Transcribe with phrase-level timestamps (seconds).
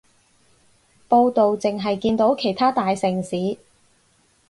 [1.07, 3.59] 報導淨係見到其他大城市